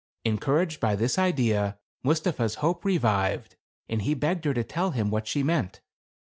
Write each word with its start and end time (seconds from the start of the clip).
Encouraged 0.25 0.79
by 0.79 0.95
this 0.95 1.19
idea, 1.19 1.77
Mustapha's 2.01 2.55
hope 2.55 2.83
re 2.83 2.97
vived, 2.97 3.51
and 3.87 4.01
he 4.01 4.15
begged 4.15 4.45
her 4.45 4.53
to 4.55 4.63
tell 4.63 4.89
him 4.89 5.11
what 5.11 5.27
she 5.27 5.43
meant. 5.43 5.81